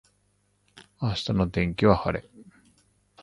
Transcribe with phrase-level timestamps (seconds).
[0.99, 2.27] 明日の天気は晴れ。